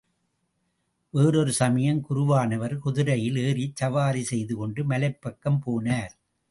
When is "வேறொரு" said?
1.13-1.51